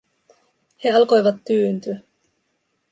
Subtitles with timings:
[0.83, 1.97] He alkoivat tyyntyä.